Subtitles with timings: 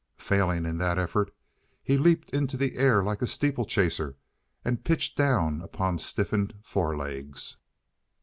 [0.17, 1.31] Failing in that effort,
[1.83, 4.17] he leaped into the air like a steeplechaser
[4.65, 7.57] and pitched down upon stiffened forelegs.